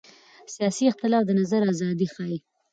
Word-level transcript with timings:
سیاسي 0.55 0.83
اختلاف 0.91 1.23
د 1.25 1.31
نظر 1.39 1.61
ازادي 1.73 2.07
ښيي 2.13 2.37